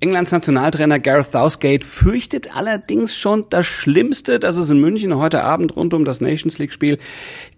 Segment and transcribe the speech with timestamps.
[0.00, 5.74] Englands Nationaltrainer Gareth Southgate fürchtet allerdings schon das Schlimmste, dass es in München heute Abend
[5.74, 6.98] rund um das Nations League Spiel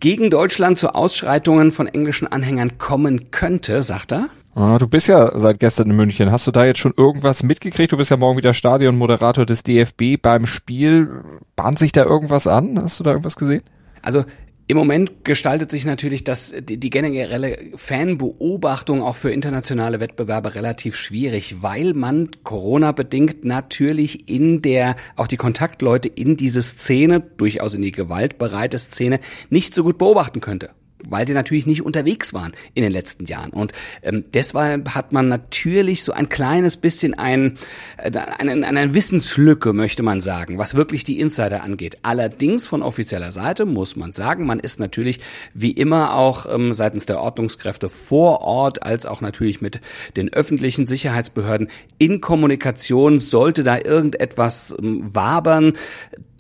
[0.01, 4.31] gegen Deutschland zu Ausschreitungen von englischen Anhängern kommen könnte, sagt er.
[4.55, 6.33] Ah, du bist ja seit gestern in München.
[6.33, 7.93] Hast du da jetzt schon irgendwas mitgekriegt?
[7.93, 11.23] Du bist ja morgen wieder Stadionmoderator des DFB beim Spiel.
[11.57, 12.81] Bahnt sich da irgendwas an?
[12.83, 13.63] Hast du da irgendwas gesehen?
[14.01, 14.25] Also
[14.71, 20.95] im Moment gestaltet sich natürlich das, die, die generelle Fanbeobachtung auch für internationale Wettbewerbe relativ
[20.95, 27.83] schwierig, weil man Corona-bedingt natürlich in der, auch die Kontaktleute in diese Szene, durchaus in
[27.83, 30.71] die gewaltbereite Szene, nicht so gut beobachten könnte
[31.09, 33.51] weil die natürlich nicht unterwegs waren in den letzten Jahren.
[33.51, 37.59] Und ähm, deshalb hat man natürlich so ein kleines bisschen ein,
[37.97, 41.99] äh, eine, eine Wissenslücke, möchte man sagen, was wirklich die Insider angeht.
[42.03, 45.21] Allerdings von offizieller Seite muss man sagen, man ist natürlich
[45.55, 49.81] wie immer auch ähm, seitens der Ordnungskräfte vor Ort, als auch natürlich mit
[50.17, 53.19] den öffentlichen Sicherheitsbehörden in Kommunikation.
[53.21, 55.75] Sollte da irgendetwas ähm, wabern,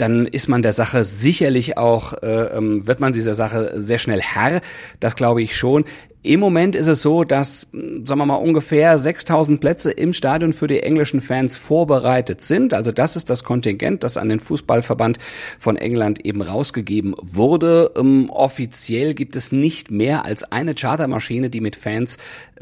[0.00, 4.20] dann ist man der Sache sicherlich auch, äh, ähm, wird man dieser Sache sehr schnell
[5.00, 5.84] Das glaube ich schon.
[6.22, 10.66] Im Moment ist es so, dass, sagen wir mal, ungefähr 6000 Plätze im Stadion für
[10.66, 12.74] die englischen Fans vorbereitet sind.
[12.74, 15.18] Also das ist das Kontingent, das an den Fußballverband
[15.58, 17.92] von England eben rausgegeben wurde.
[17.96, 22.18] Ähm, offiziell gibt es nicht mehr als eine Chartermaschine, die mit Fans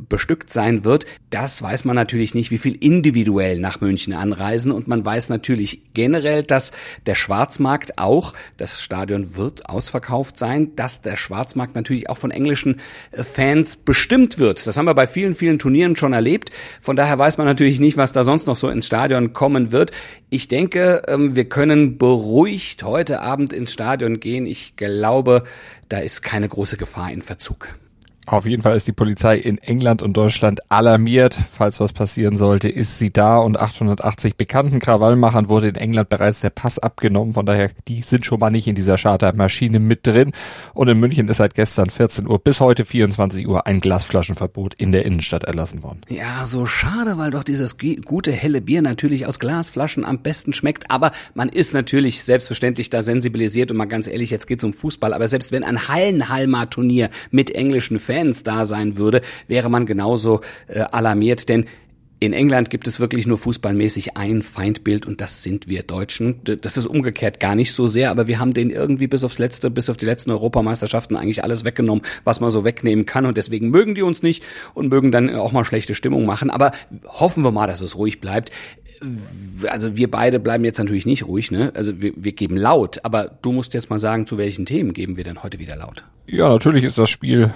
[0.08, 1.06] bestückt sein wird.
[1.30, 4.70] Das weiß man natürlich nicht, wie viel individuell nach München anreisen.
[4.70, 6.70] Und man weiß natürlich generell, dass
[7.06, 12.80] der Schwarzmarkt auch, das Stadion wird ausverkauft sein, dass der Schwarzmarkt natürlich auch von englischen
[13.10, 14.66] äh, Fans Fans bestimmt wird.
[14.66, 16.50] Das haben wir bei vielen, vielen Turnieren schon erlebt.
[16.82, 19.90] Von daher weiß man natürlich nicht, was da sonst noch so ins Stadion kommen wird.
[20.28, 24.46] Ich denke, ähm, wir können beruhigt heute Abend ins Stadion gehen.
[24.46, 25.44] Ich glaube,
[25.88, 27.70] da ist keine große Gefahr in Verzug.
[28.30, 31.34] Auf jeden Fall ist die Polizei in England und Deutschland alarmiert.
[31.50, 36.40] Falls was passieren sollte, ist sie da und 880 bekannten Krawallmachern wurde in England bereits
[36.40, 37.32] der Pass abgenommen.
[37.32, 40.32] Von daher, die sind schon mal nicht in dieser Chartermaschine mit drin.
[40.74, 44.92] Und in München ist seit gestern 14 Uhr bis heute 24 Uhr ein Glasflaschenverbot in
[44.92, 46.02] der Innenstadt erlassen worden.
[46.10, 50.90] Ja, so schade, weil doch dieses gute helle Bier natürlich aus Glasflaschen am besten schmeckt.
[50.90, 55.14] Aber man ist natürlich selbstverständlich da sensibilisiert und mal ganz ehrlich, jetzt geht's um Fußball.
[55.14, 60.40] Aber selbst wenn ein Hallenhalmer-Turnier mit englischen Fans Fans da sein würde, wäre man genauso
[60.66, 61.66] äh, alarmiert, denn
[62.20, 66.40] in England gibt es wirklich nur fußballmäßig ein Feindbild und das sind wir Deutschen.
[66.42, 69.70] Das ist umgekehrt gar nicht so sehr, aber wir haben den irgendwie bis aufs letzte,
[69.70, 73.70] bis auf die letzten Europameisterschaften eigentlich alles weggenommen, was man so wegnehmen kann und deswegen
[73.70, 74.42] mögen die uns nicht
[74.74, 76.50] und mögen dann auch mal schlechte Stimmung machen.
[76.50, 76.72] Aber
[77.06, 78.50] hoffen wir mal, dass es ruhig bleibt.
[79.68, 81.70] Also wir beide bleiben jetzt natürlich nicht ruhig, ne?
[81.76, 85.16] Also wir, wir geben laut, aber du musst jetzt mal sagen, zu welchen Themen geben
[85.16, 86.02] wir denn heute wieder laut?
[86.26, 87.52] Ja, natürlich ist das Spiel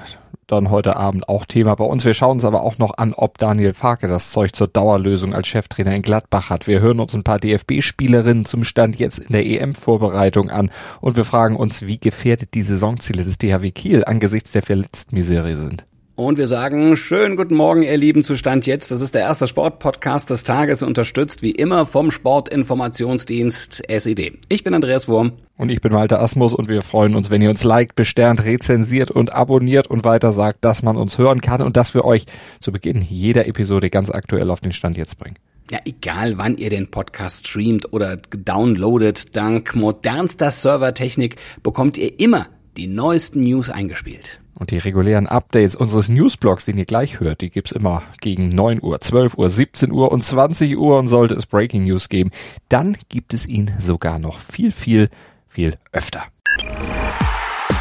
[0.47, 2.05] dann heute Abend auch Thema bei uns.
[2.05, 5.49] Wir schauen uns aber auch noch an, ob Daniel Farke das Zeug zur Dauerlösung als
[5.49, 6.67] Cheftrainer in Gladbach hat.
[6.67, 10.71] Wir hören uns ein paar DFB-Spielerinnen zum Stand jetzt in der EM-Vorbereitung an
[11.01, 15.57] und wir fragen uns, wie gefährdet die Saisonziele des DHW Kiel angesichts der verletzten Miserie
[15.57, 15.85] sind.
[16.27, 18.93] Und wir sagen schönen guten Morgen, ihr Lieben, Zustand jetzt.
[18.93, 24.39] Das ist der erste Sportpodcast des Tages, unterstützt wie immer vom Sportinformationsdienst SED.
[24.49, 25.33] Ich bin Andreas Wurm.
[25.57, 29.11] Und ich bin Malte Asmus und wir freuen uns, wenn ihr uns liked, besternt, rezensiert
[29.11, 32.27] und abonniert und weiter sagt, dass man uns hören kann und dass wir euch
[32.61, 35.35] zu Beginn jeder Episode ganz aktuell auf den Stand jetzt bringen.
[35.73, 41.35] Ja, egal wann ihr den Podcast streamt oder downloadet, dank modernster Servertechnik
[41.65, 42.47] bekommt ihr immer
[42.77, 44.42] die neuesten News eingespielt.
[44.55, 48.83] Und die regulären Updates unseres Newsblogs, den ihr gleich hört, die gibt's immer gegen 9
[48.83, 52.31] Uhr, 12 Uhr, 17 Uhr und 20 Uhr und sollte es Breaking News geben,
[52.69, 55.09] dann gibt es ihn sogar noch viel, viel,
[55.49, 56.25] viel öfter.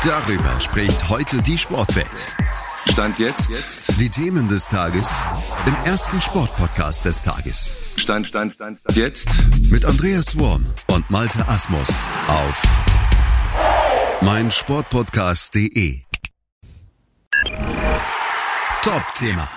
[0.03, 2.27] Darüber spricht heute die Sportwelt.
[2.89, 3.99] Stand jetzt.
[3.99, 5.23] Die Themen des Tages
[5.65, 7.93] im ersten Sportpodcast des Tages.
[7.95, 8.97] Stand, Stand, Stand, Stand.
[8.97, 9.29] Jetzt.
[9.69, 12.63] Mit Andreas Worm und Malte Asmus auf
[14.21, 16.10] meinsportpodcast.de.
[18.83, 19.47] Top-Thema.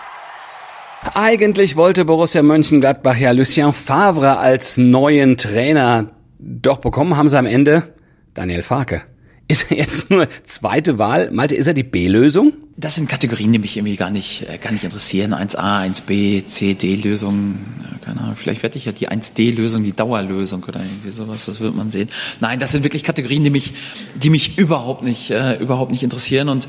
[1.15, 6.11] Eigentlich wollte Borussia Mönchengladbach ja Lucien Favre als neuen Trainer.
[6.39, 7.95] Doch bekommen haben sie am Ende
[8.35, 9.01] Daniel Farke.
[9.49, 11.31] Ist er jetzt nur zweite Wahl?
[11.31, 12.53] Malte, ist er die B-Lösung?
[12.77, 15.33] Das sind Kategorien, die mich irgendwie gar nicht, äh, gar nicht interessieren.
[15.33, 17.59] 1a, 1b, C, D-Lösung.
[18.03, 21.47] Keine Ahnung, vielleicht werde ich ja die 1D-Lösung, die Dauerlösung oder irgendwie sowas.
[21.47, 22.09] Das wird man sehen.
[22.41, 23.75] Nein, das sind wirklich Kategorien, die mich,
[24.17, 26.49] die mich überhaupt nicht, äh, überhaupt nicht interessieren.
[26.49, 26.67] Und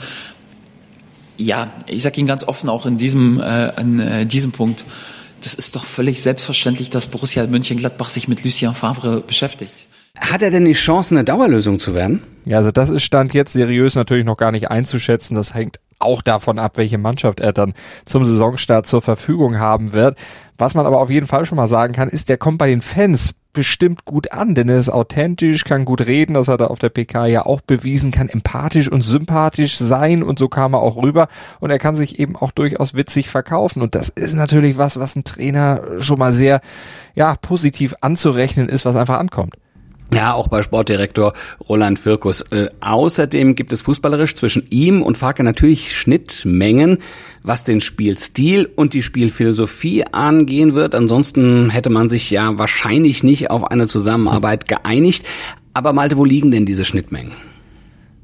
[1.37, 4.85] ja, ich sage Ihnen ganz offen auch in diesem, äh, an äh, diesem Punkt,
[5.41, 9.87] das ist doch völlig selbstverständlich, dass Borussia Mönchengladbach sich mit Lucien Favre beschäftigt.
[10.19, 12.23] Hat er denn die Chance, eine Dauerlösung zu werden?
[12.45, 15.35] Ja, also das ist Stand jetzt seriös natürlich noch gar nicht einzuschätzen.
[15.35, 17.73] Das hängt auch davon ab, welche Mannschaft er dann
[18.05, 20.17] zum Saisonstart zur Verfügung haben wird.
[20.57, 22.81] Was man aber auf jeden Fall schon mal sagen kann, ist, der kommt bei den
[22.81, 26.77] Fans bestimmt gut an, denn er ist authentisch, kann gut reden, das hat er auf
[26.77, 30.97] der PK ja auch bewiesen, kann empathisch und sympathisch sein und so kam er auch
[30.97, 31.27] rüber
[31.59, 35.15] und er kann sich eben auch durchaus witzig verkaufen und das ist natürlich was, was
[35.15, 36.61] ein Trainer schon mal sehr,
[37.15, 39.55] ja, positiv anzurechnen ist, was einfach ankommt.
[40.13, 41.33] Ja, auch bei Sportdirektor
[41.67, 42.41] Roland Firkus.
[42.51, 46.99] Äh, außerdem gibt es fußballerisch zwischen ihm und Farke natürlich Schnittmengen,
[47.43, 50.95] was den Spielstil und die Spielphilosophie angehen wird.
[50.95, 55.25] Ansonsten hätte man sich ja wahrscheinlich nicht auf eine Zusammenarbeit geeinigt.
[55.73, 57.33] Aber Malte, wo liegen denn diese Schnittmengen?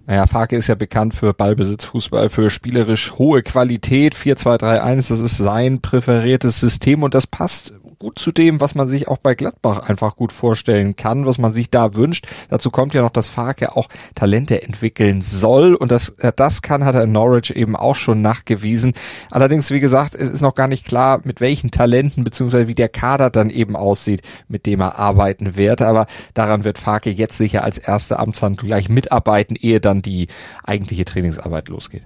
[0.08, 4.16] Naja, Farke ist ja bekannt für Ballbesitzfußball, für spielerisch hohe Qualität.
[4.16, 9.08] 4-2-3-1, das ist sein präferiertes System und das passt gut zu dem, was man sich
[9.08, 12.26] auch bei Gladbach einfach gut vorstellen kann, was man sich da wünscht.
[12.50, 16.84] Dazu kommt ja noch, dass Farke auch Talente entwickeln soll und dass er das kann,
[16.84, 18.94] hat er in Norwich eben auch schon nachgewiesen.
[19.30, 22.90] Allerdings, wie gesagt, es ist noch gar nicht klar, mit welchen Talenten beziehungsweise wie der
[22.90, 25.84] Kader dann eben aussieht, mit dem er arbeiten wird.
[25.84, 30.28] Aber daran wird Farke jetzt sicher als erste Amtshandlung gleich mitarbeiten, ehe dann die
[30.64, 32.02] eigentliche Trainingsarbeit losgeht.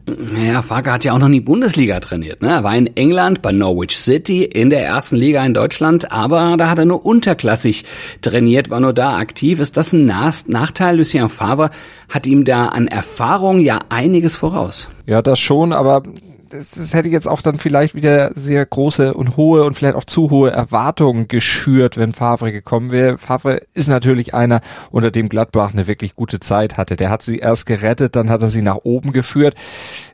[0.45, 2.41] Ja, Farke hat ja auch noch nie Bundesliga trainiert.
[2.41, 2.50] Ne?
[2.50, 6.57] Er war in England bei Norwich City in der ersten Liga in Deutschland Deutschland, aber
[6.57, 7.85] da hat er nur unterklassig
[8.21, 9.59] trainiert, war nur da aktiv.
[9.59, 10.97] Ist das ein Nachteil?
[10.97, 11.69] Lucien Favre
[12.09, 14.89] hat ihm da an Erfahrung ja einiges voraus.
[15.05, 16.03] Ja, das schon, aber
[16.49, 20.03] das, das hätte jetzt auch dann vielleicht wieder sehr große und hohe und vielleicht auch
[20.03, 23.17] zu hohe Erwartungen geschürt, wenn Favre gekommen wäre.
[23.17, 24.61] Favre ist natürlich einer,
[24.91, 26.95] unter dem Gladbach eine wirklich gute Zeit hatte.
[26.95, 29.55] Der hat sie erst gerettet, dann hat er sie nach oben geführt.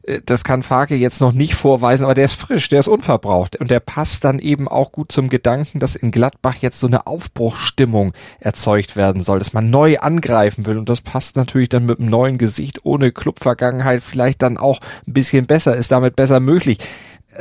[0.04, 3.56] Äh, das kann Farke jetzt noch nicht vorweisen, aber der ist frisch, der ist unverbraucht
[3.58, 7.08] und der passt dann eben auch gut zum Gedanken, dass in Gladbach jetzt so eine
[7.08, 12.00] Aufbruchstimmung erzeugt werden soll, dass man neu angreifen will und das passt natürlich dann mit
[12.00, 16.78] einem neuen Gesicht ohne Clubvergangenheit vielleicht dann auch ein bisschen besser, ist damit besser möglich.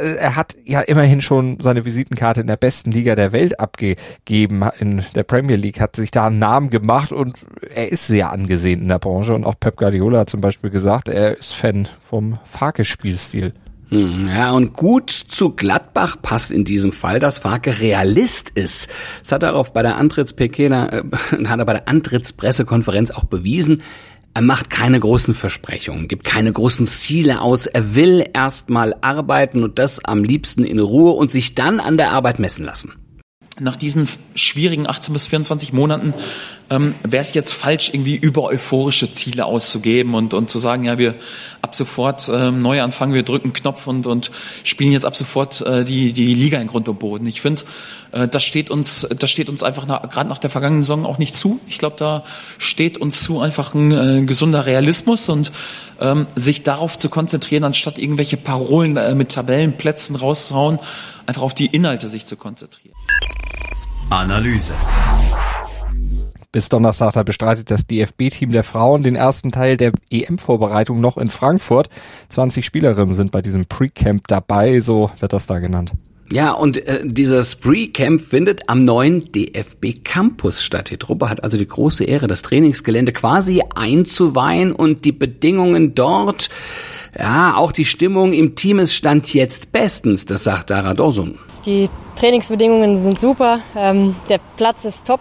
[0.01, 4.63] Äh, er hat ja immerhin schon seine Visitenkarte in der besten Liga der Welt abgegeben,
[4.79, 7.35] in der Premier League, hat sich da einen Namen gemacht und
[7.75, 11.09] er ist sehr angesehen in der Branche und auch Pep Guardiola hat zum Beispiel gesagt,
[11.09, 13.53] er ist Fan vom Farke-Spielstil.
[13.91, 18.89] Hm, ja, und gut zu Gladbach passt in diesem Fall, dass Farke Realist ist.
[19.23, 23.83] Das hat er auf bei der Antritts äh, hat er bei der Antrittspressekonferenz auch bewiesen.
[24.33, 27.67] Er macht keine großen Versprechungen, gibt keine großen Ziele aus.
[27.67, 32.13] Er will erstmal arbeiten und das am liebsten in Ruhe und sich dann an der
[32.13, 32.93] Arbeit messen lassen
[33.61, 36.15] nach diesen schwierigen 18 bis 24 Monaten
[36.71, 40.99] ähm, wäre es jetzt falsch, irgendwie über euphorische Ziele auszugeben und, und zu sagen, ja,
[40.99, 41.17] wir
[41.63, 44.31] ab sofort ähm, neu anfangen, wir drücken Knopf und, und
[44.63, 47.27] spielen jetzt ab sofort äh, die, die Liga in Grund und Boden.
[47.27, 47.63] Ich finde,
[48.13, 51.35] äh, das steht uns, das steht uns einfach gerade nach der vergangenen Saison auch nicht
[51.35, 51.61] zu.
[51.67, 52.23] Ich glaube, da
[52.59, 55.51] steht uns zu einfach ein äh, gesunder Realismus und
[56.01, 60.79] ähm, sich darauf zu konzentrieren, anstatt irgendwelche Parolen äh, mit Tabellenplätzen rauszuhauen,
[61.27, 62.95] einfach auf die Inhalte sich zu konzentrieren.
[64.11, 64.75] Analyse.
[66.53, 71.29] Bis Donnerstag, da bestreitet das DFB-Team der Frauen den ersten Teil der EM-Vorbereitung noch in
[71.29, 71.89] Frankfurt.
[72.29, 75.93] 20 Spielerinnen sind bei diesem Pre-Camp dabei, so wird das da genannt.
[76.33, 80.91] Ja, und äh, dieses Pre-Camp findet am neuen DFB Campus statt.
[80.91, 86.51] Die Truppe hat also die große Ehre, das Trainingsgelände quasi einzuweihen und die Bedingungen dort,
[87.17, 91.39] ja, auch die Stimmung im Team ist stand jetzt bestens, das sagt Dara Dorsun.
[91.65, 95.21] Die Trainingsbedingungen sind super, ähm, der Platz ist top.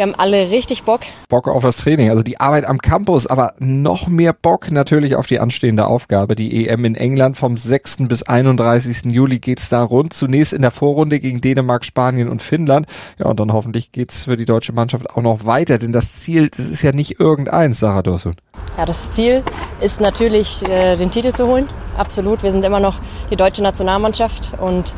[0.00, 1.02] Wir haben alle richtig Bock.
[1.28, 5.26] Bock auf das Training, also die Arbeit am Campus, aber noch mehr Bock natürlich auf
[5.26, 6.34] die anstehende Aufgabe.
[6.36, 8.08] Die EM in England vom 6.
[8.08, 9.12] bis 31.
[9.12, 10.14] Juli geht's da rund.
[10.14, 12.86] Zunächst in der Vorrunde gegen Dänemark, Spanien und Finnland.
[13.18, 16.48] Ja, und dann hoffentlich geht's für die deutsche Mannschaft auch noch weiter, denn das Ziel,
[16.48, 18.36] das ist ja nicht irgendeins, Sarah Dorsun.
[18.78, 19.42] Ja, das Ziel
[19.82, 21.68] ist natürlich, äh, den Titel zu holen.
[21.98, 22.42] Absolut.
[22.42, 22.98] Wir sind immer noch
[23.30, 24.94] die deutsche Nationalmannschaft und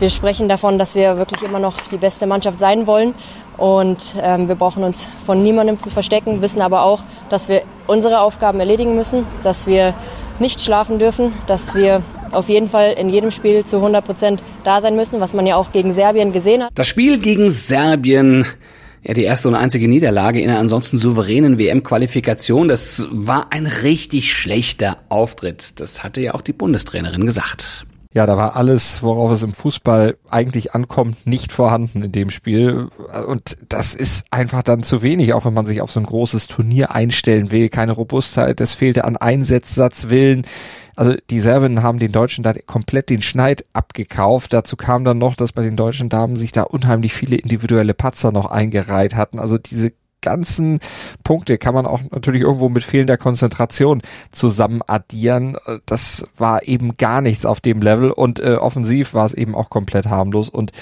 [0.00, 3.14] wir sprechen davon, dass wir wirklich immer noch die beste Mannschaft sein wollen.
[3.56, 8.20] Und ähm, wir brauchen uns von niemandem zu verstecken, wissen aber auch, dass wir unsere
[8.20, 9.94] Aufgaben erledigen müssen, dass wir
[10.40, 14.80] nicht schlafen dürfen, dass wir auf jeden Fall in jedem Spiel zu 100 Prozent da
[14.80, 16.72] sein müssen, was man ja auch gegen Serbien gesehen hat.
[16.74, 18.46] Das Spiel gegen Serbien
[19.06, 22.68] Ja, die erste und einzige Niederlage in einer ansonsten souveränen WM-Qualifikation.
[22.68, 25.78] Das war ein richtig schlechter Auftritt.
[25.78, 27.84] Das hatte ja auch die Bundestrainerin gesagt.
[28.14, 32.88] Ja, da war alles, worauf es im Fußball eigentlich ankommt, nicht vorhanden in dem Spiel.
[33.26, 36.46] Und das ist einfach dann zu wenig, auch wenn man sich auf so ein großes
[36.46, 37.68] Turnier einstellen will.
[37.68, 40.46] Keine Robustheit, es fehlte an Einsatzsatzwillen.
[40.94, 44.52] Also die Serbinnen haben den Deutschen da komplett den Schneid abgekauft.
[44.52, 48.30] Dazu kam dann noch, dass bei den deutschen Damen sich da unheimlich viele individuelle Patzer
[48.30, 49.40] noch eingereiht hatten.
[49.40, 49.90] Also diese
[50.24, 50.80] ganzen
[51.22, 54.02] Punkte kann man auch natürlich irgendwo mit fehlender Konzentration
[54.32, 55.56] zusammen addieren.
[55.86, 59.70] Das war eben gar nichts auf dem Level und äh, offensiv war es eben auch
[59.70, 60.72] komplett harmlos und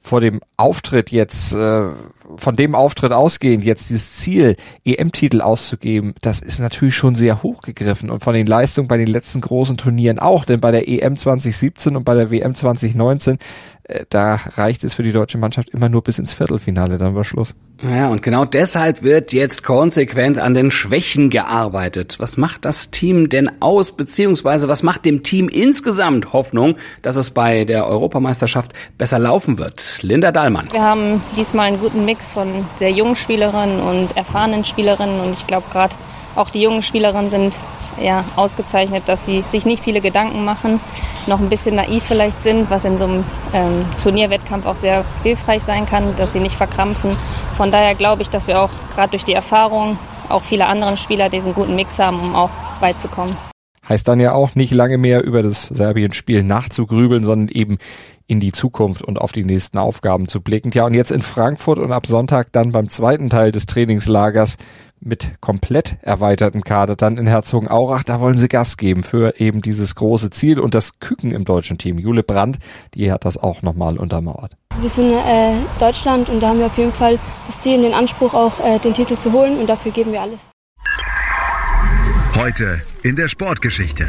[0.00, 1.88] vor dem Auftritt jetzt, äh,
[2.36, 8.10] von dem Auftritt ausgehend, jetzt dieses Ziel, EM-Titel auszugeben, das ist natürlich schon sehr hochgegriffen
[8.10, 11.96] und von den Leistungen bei den letzten großen Turnieren auch, denn bei der EM 2017
[11.96, 13.38] und bei der WM 2019
[13.86, 17.24] äh, da reicht es für die deutsche Mannschaft immer nur bis ins Viertelfinale, dann war
[17.24, 17.54] Schluss.
[17.82, 22.16] Ja, und genau deshalb wird jetzt konsequent an den Schwächen gearbeitet.
[22.18, 27.30] Was macht das Team denn aus, beziehungsweise was macht dem Team insgesamt Hoffnung, dass es
[27.30, 29.98] bei der Europameisterschaft besser laufen wird?
[30.02, 30.68] Linda Dahlmann.
[30.72, 35.46] Wir haben diesmal einen guten Mix von sehr jungen Spielerinnen und erfahrenen Spielerinnen und ich
[35.46, 35.94] glaube gerade
[36.36, 37.58] auch die jungen Spielerinnen sind
[38.00, 40.80] ja, ausgezeichnet, dass sie sich nicht viele Gedanken machen,
[41.26, 45.62] noch ein bisschen naiv vielleicht sind, was in so einem ähm, Turnierwettkampf auch sehr hilfreich
[45.62, 47.16] sein kann, dass sie nicht verkrampfen.
[47.56, 51.28] Von daher glaube ich, dass wir auch gerade durch die Erfahrung auch viele andere Spieler
[51.28, 52.50] diesen guten Mix haben, um auch
[52.80, 53.36] weit zu kommen.
[53.88, 57.78] Heißt dann ja auch nicht lange mehr über das Serbien-Spiel nachzugrübeln, sondern eben
[58.26, 60.70] in die Zukunft und auf die nächsten Aufgaben zu blicken.
[60.72, 64.56] Ja, und jetzt in Frankfurt und ab Sonntag dann beim zweiten Teil des Trainingslagers
[65.00, 68.04] mit komplett erweitertem Kader dann in Herzogenaurach.
[68.04, 71.76] Da wollen sie Gas geben für eben dieses große Ziel und das Küken im deutschen
[71.76, 71.98] Team.
[71.98, 72.58] Jule Brandt,
[72.94, 74.52] die hat das auch nochmal untermauert.
[74.80, 77.94] Wir sind äh, Deutschland und da haben wir auf jeden Fall das Ziel und den
[77.94, 80.53] Anspruch, auch äh, den Titel zu holen und dafür geben wir alles.
[82.36, 84.08] Heute in der Sportgeschichte.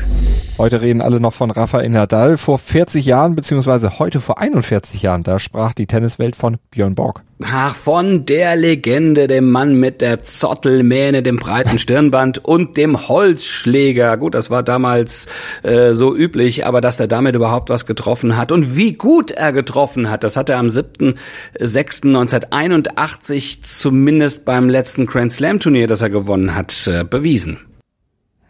[0.58, 2.38] Heute reden alle noch von Rafael Nadal.
[2.38, 7.22] Vor 40 Jahren, beziehungsweise heute vor 41 Jahren, da sprach die Tenniswelt von Björn Borg.
[7.44, 14.18] Ach, von der Legende, dem Mann mit der Zottelmähne, dem breiten Stirnband und dem Holzschläger.
[14.18, 15.28] Gut, das war damals
[15.62, 19.54] äh, so üblich, aber dass er damit überhaupt was getroffen hat und wie gut er
[19.54, 26.10] getroffen hat, das hat er am 7.6.1981 zumindest beim letzten Grand Slam Turnier, das er
[26.10, 27.60] gewonnen hat, äh, bewiesen.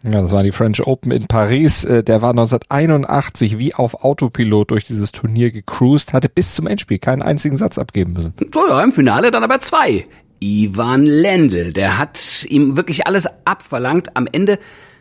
[0.06, 1.84] Ja, das war die French Open in Paris.
[1.84, 6.98] Äh, der war 1981 wie auf Autopilot durch dieses Turnier gecruised, hatte bis zum Endspiel
[6.98, 8.34] keinen einzigen Satz abgeben müssen.
[8.52, 10.06] So, ja, im Finale dann aber zwei.
[10.40, 14.16] Ivan Lendl, der hat ihm wirklich alles abverlangt.
[14.16, 14.58] Am Ende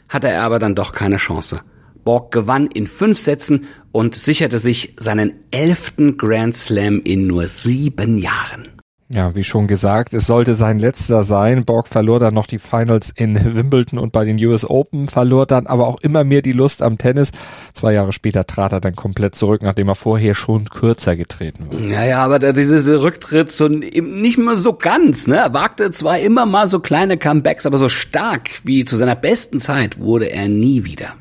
[0.09, 1.61] hatte er aber dann doch keine Chance.
[2.03, 8.17] Borg gewann in fünf Sätzen und sicherte sich seinen elften Grand Slam in nur sieben
[8.17, 8.74] Jahren.
[9.07, 11.63] Ja, wie schon gesagt, es sollte sein letzter sein.
[11.63, 15.67] Borg verlor dann noch die Finals in Wimbledon und bei den US Open, verlor dann
[15.67, 17.31] aber auch immer mehr die Lust am Tennis.
[17.75, 21.79] Zwei Jahre später trat er dann komplett zurück, nachdem er vorher schon kürzer getreten war.
[21.79, 25.35] Ja, ja, aber dieser Rücktritt so nicht mehr so ganz, ne?
[25.35, 29.59] Er wagte zwar immer mal so kleine Comebacks, aber so stark wie zu seiner besten
[29.59, 31.13] Zeit wurde er nie wieder.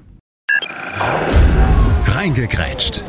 [2.07, 3.05] Reingekrätscht.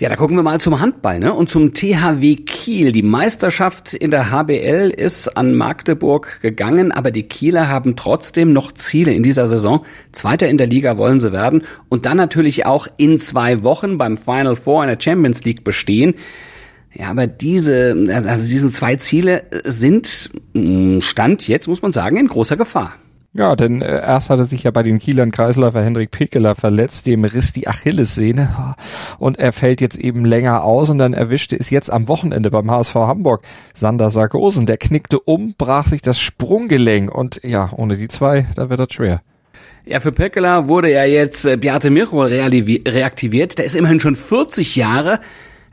[0.00, 1.34] Ja, da gucken wir mal zum Handball ne?
[1.34, 2.90] und zum THW Kiel.
[2.90, 8.72] Die Meisterschaft in der HBL ist an Magdeburg gegangen, aber die Kieler haben trotzdem noch
[8.72, 9.84] Ziele in dieser Saison.
[10.12, 14.16] Zweiter in der Liga wollen sie werden und dann natürlich auch in zwei Wochen beim
[14.16, 16.14] Final Four in der Champions League bestehen.
[16.94, 22.26] Ja, aber diese, also diese zwei Ziele sind mm, Stand jetzt, muss man sagen, in
[22.26, 22.94] großer Gefahr.
[23.32, 27.22] Ja, denn äh, erst hatte sich ja bei den Kielern Kreisläufer Hendrik Pekeler verletzt, dem
[27.22, 28.74] riss die Achillessehne
[29.20, 32.68] und er fällt jetzt eben länger aus und dann erwischte es jetzt am Wochenende beim
[32.68, 34.66] HSV Hamburg Sander Sargosen.
[34.66, 38.92] Der knickte um, brach sich das Sprunggelenk und ja, ohne die zwei, da wird das
[38.92, 39.22] schwer.
[39.86, 43.58] Ja, für Pekeler wurde ja jetzt äh, Beate Michol reaktiviert.
[43.58, 45.20] Der ist immerhin schon 40 Jahre,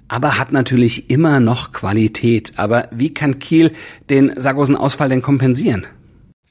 [0.08, 2.54] aber hat natürlich immer noch Qualität.
[2.58, 3.72] Aber wie kann Kiel
[4.12, 5.88] den Sargosen-Ausfall denn kompensieren?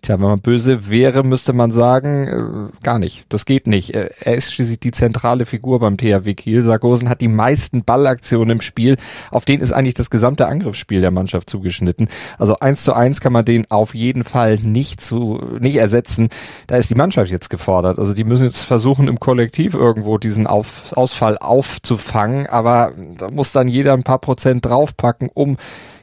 [0.03, 3.25] Tja, wenn man böse wäre, müsste man sagen, äh, gar nicht.
[3.29, 3.95] Das geht nicht.
[3.95, 6.63] Äh, er ist schließlich die zentrale Figur beim THW Kiel.
[6.63, 8.99] Sargosen hat die meisten Ballaktionen im Spiel.
[9.31, 12.09] Auf den ist eigentlich das gesamte Angriffsspiel der Mannschaft zugeschnitten.
[12.39, 16.29] Also eins zu eins kann man den auf jeden Fall nicht zu, nicht ersetzen.
[16.69, 17.99] Da ist die Mannschaft jetzt gefordert.
[17.99, 22.47] Also die müssen jetzt versuchen, im Kollektiv irgendwo diesen auf, Ausfall aufzufangen.
[22.47, 25.57] Aber da muss dann jeder ein paar Prozent draufpacken, um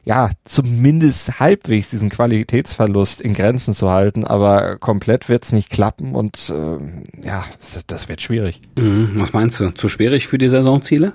[0.05, 6.51] ja, zumindest halbwegs diesen Qualitätsverlust in Grenzen zu halten, aber komplett wird's nicht klappen und
[6.53, 8.61] äh, ja, das, das wird schwierig.
[8.77, 9.71] Mhm, was meinst du?
[9.71, 11.13] Zu schwierig für die Saisonziele?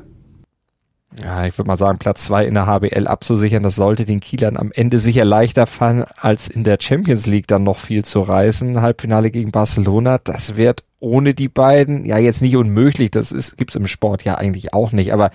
[1.23, 4.57] Ja, ich würde mal sagen, Platz zwei in der HBL abzusichern, das sollte den Kielern
[4.57, 8.81] am Ende sicher leichter fallen, als in der Champions League dann noch viel zu reißen.
[8.81, 13.11] Halbfinale gegen Barcelona, das wird ohne die beiden ja jetzt nicht unmöglich.
[13.11, 15.31] Das ist, gibt's im Sport ja eigentlich auch nicht, aber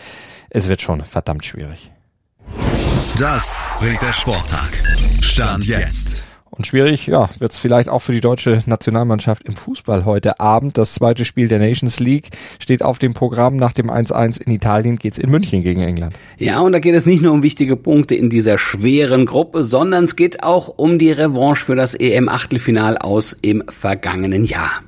[0.50, 1.92] es wird schon verdammt schwierig.
[3.20, 4.72] Das bringt der Sporttag.
[5.22, 6.24] Stand jetzt.
[6.50, 10.80] Und schwierig, ja, wird es vielleicht auch für die deutsche Nationalmannschaft im Fußball heute Abend.
[10.80, 13.56] Das zweite Spiel der Nations League steht auf dem Programm.
[13.56, 16.18] Nach dem 1-1 in Italien geht's in München gegen England.
[16.40, 20.06] Ja, und da geht es nicht nur um wichtige Punkte in dieser schweren Gruppe, sondern
[20.06, 24.82] es geht auch um die Revanche für das EM-Achtelfinal aus im vergangenen Jahr.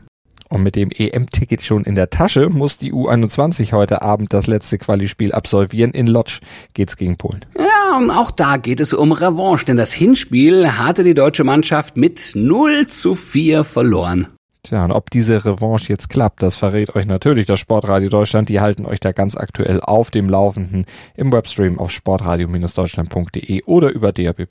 [0.49, 4.77] Und mit dem EM-Ticket schon in der Tasche muss die U21 heute Abend das letzte
[4.77, 5.91] Quali-Spiel absolvieren.
[5.91, 6.39] In Lodz
[6.73, 7.45] geht's gegen Polen.
[7.57, 11.97] Ja, und auch da geht es um Revanche, denn das Hinspiel hatte die deutsche Mannschaft
[11.97, 14.27] mit 0 zu 4 verloren.
[14.65, 18.49] Tja, und ob diese Revanche jetzt klappt, das verrät euch natürlich das Sportradio Deutschland.
[18.49, 20.85] Die halten euch da ganz aktuell auf dem Laufenden
[21.15, 24.47] im Webstream auf sportradio-deutschland.de oder über DAB+.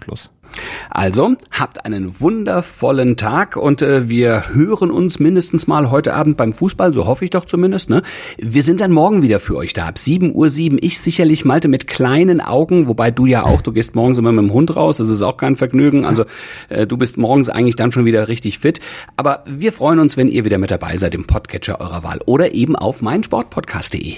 [0.90, 6.52] Also, habt einen wundervollen Tag und äh, wir hören uns mindestens mal heute Abend beim
[6.52, 7.90] Fußball, so hoffe ich doch zumindest.
[7.90, 8.02] Ne?
[8.38, 10.49] Wir sind dann morgen wieder für euch da, ab 7.07 Uhr.
[10.49, 10.78] 7.
[10.80, 14.44] Ich sicherlich, Malte, mit kleinen Augen, wobei du ja auch, du gehst morgens immer mit
[14.44, 16.04] dem Hund raus, das ist auch kein Vergnügen.
[16.04, 16.25] Also
[16.68, 18.80] äh, du bist morgens eigentlich dann schon wieder richtig fit.
[19.16, 22.54] Aber wir freuen uns, wenn ihr wieder mit dabei seid im Podcatcher eurer Wahl oder
[22.54, 24.16] eben auf meinsportpodcast.de.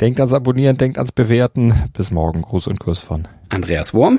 [0.00, 1.74] Denkt ans Abonnieren, denkt ans Bewerten.
[1.92, 2.42] Bis morgen.
[2.42, 4.18] Gruß und Kuss von Andreas Wurm